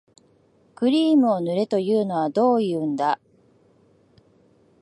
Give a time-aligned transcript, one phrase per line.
[0.73, 3.19] クリームを塗れというのはどういうんだ